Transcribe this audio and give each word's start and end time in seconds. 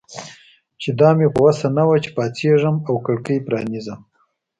چې 0.81 0.89
دا 0.99 1.09
مې 1.17 1.27
په 1.33 1.39
وسه 1.45 1.67
نه 1.77 1.83
وه 1.87 1.95
چې 2.03 2.09
پاڅېږم 2.17 2.75
او 2.87 2.95
کړکۍ 3.05 3.37
پرانیزم. 3.47 3.99